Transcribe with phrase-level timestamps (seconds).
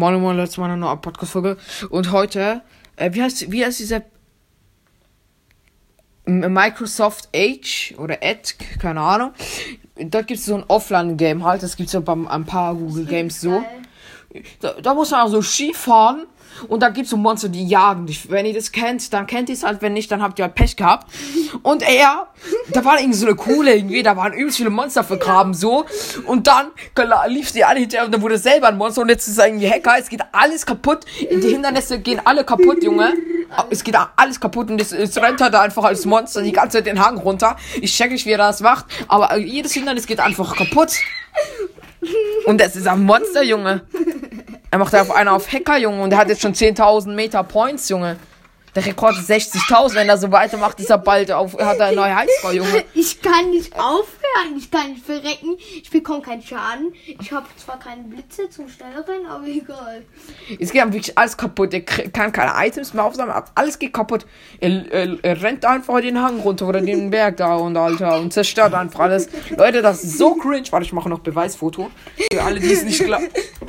[0.00, 1.58] Moin Moin, letztes Mal eine neue Podcast-Folge.
[1.90, 2.62] Und heute,
[2.96, 4.02] äh, wie heißt, wie heißt diese
[6.24, 9.32] M- Microsoft Edge oder Edge, keine Ahnung.
[9.96, 13.04] Dort gibt es so ein Offline-Game halt, das gibt es ja bei ein paar Google
[13.04, 13.62] Games so.
[14.60, 16.26] Da, da muss man also Ski fahren
[16.68, 18.30] und da gibt es so Monster, die jagen dich.
[18.30, 19.82] Wenn ihr das kennt, dann kennt ihr es halt.
[19.82, 21.10] Wenn nicht, dann habt ihr halt Pech gehabt.
[21.62, 22.28] Und er,
[22.72, 25.84] da war irgendwie so eine Kuhle irgendwie, da waren übelst viele Monster vergraben so.
[26.26, 26.68] Und dann
[27.28, 29.46] lief sie alle hinterher und dann wurde es selber ein Monster und jetzt ist er
[29.46, 29.94] irgendwie Hacker.
[29.98, 31.04] Es geht alles kaputt.
[31.20, 33.14] Die Hindernisse gehen alle kaputt, Junge.
[33.70, 36.86] Es geht alles kaputt und es, es rennt halt einfach als Monster die ganze Zeit
[36.86, 37.56] den Hang runter.
[37.80, 40.92] Ich check nicht, wie er das macht, aber jedes Hindernis geht einfach kaputt.
[42.46, 43.82] Und das ist ein Monster, Junge.
[44.72, 47.88] Er macht einfach einer auf Hacker, Junge, und er hat jetzt schon 10.000 Meter Points,
[47.88, 48.16] Junge.
[48.74, 49.94] Der Rekord ist 60.000.
[49.94, 52.84] Wenn er so weitermacht, ist er bald auf, hat er eine neue Highscore, Junge.
[52.94, 56.92] Ich kann nicht aufhören, ich kann nicht verrecken, ich bekomme keinen Schaden.
[57.04, 60.02] Ich habe zwar keine Blitze zum Schnelleren, aber egal.
[60.58, 61.74] Es geht wirklich alles kaputt.
[61.74, 63.42] Er kann keine Items mehr aufsammeln.
[63.54, 64.26] Alles geht kaputt.
[64.60, 68.32] Er, er, er rennt einfach den Hang runter oder den Berg da und Alter und
[68.32, 69.28] zerstört einfach alles.
[69.56, 70.64] Leute, das ist so cringe.
[70.70, 71.90] Warte, ich mache noch Beweisfoto.
[72.32, 73.28] Für alle, die es nicht glauben.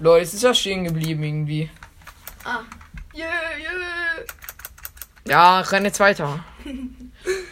[0.00, 1.70] Leute, es ist ja stehen geblieben irgendwie.
[2.44, 2.60] Ah.
[3.14, 3.26] Yeah,
[3.58, 4.24] yeah.
[5.26, 6.44] Ja, renn jetzt weiter.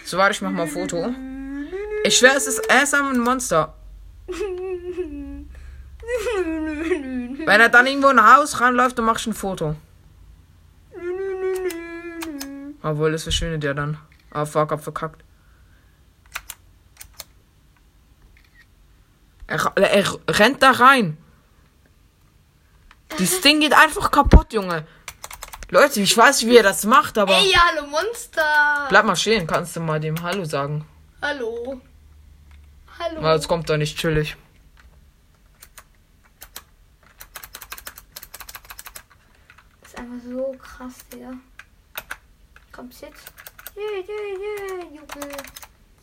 [0.04, 1.12] So, warte, ich mach mal ein Foto.
[2.04, 3.74] Ich schwör, es ist, er einfach ein Monster.
[7.44, 9.74] Wenn er dann irgendwo in ein Haus ranläuft, dann mach ich ein Foto.
[12.82, 13.98] Obwohl, das verschwindet ja dann.
[14.30, 15.24] Ah, fuck, hab verkackt.
[19.48, 21.18] Er, er rennt da rein.
[23.18, 24.86] Das Ding geht einfach kaputt, Junge.
[25.70, 27.36] Leute, ich weiß nicht, wie er das macht, aber.
[27.36, 28.86] Ey, hallo Monster.
[28.88, 30.86] Bleib mal stehen, kannst du mal dem Hallo sagen.
[31.20, 31.80] Hallo.
[32.98, 33.20] Hallo.
[33.20, 34.36] Na, jetzt kommt er nicht chillig.
[39.80, 41.32] Das ist einfach so krass, Digga.
[42.70, 43.32] Kommt's jetzt?
[43.76, 45.36] Yeah, yeah, yeah, Junge.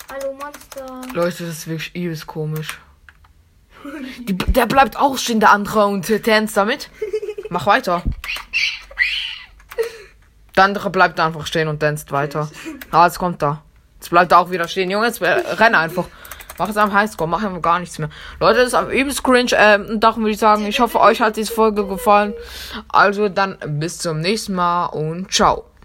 [0.09, 1.13] Hallo Monster.
[1.13, 2.79] Leute, das ist wirklich übelst komisch.
[4.19, 6.89] Die, der bleibt auch stehen, der andere, und äh, tanzt damit.
[7.49, 8.03] Mach weiter.
[10.55, 12.49] Der andere bleibt einfach stehen und tanzt weiter.
[12.91, 13.63] Ah, jetzt kommt er.
[13.99, 14.91] Jetzt bleibt er auch wieder stehen.
[14.91, 16.05] Junge, jetzt äh, einfach.
[16.59, 18.09] Mach jetzt am Highscore, mach einfach gar nichts mehr.
[18.39, 19.51] Leute, das ist am übelst cringe.
[19.53, 22.33] Ähm, darum würde ich sagen, ich hoffe, euch hat diese Folge gefallen.
[22.89, 25.65] Also dann bis zum nächsten Mal und ciao.